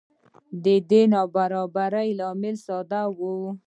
د 0.63 0.65
دې 0.89 1.01
نابرابرۍ 1.13 2.09
لامل 2.19 2.55
ډېر 2.55 2.55
ساده 2.65 3.01
و 3.17 3.19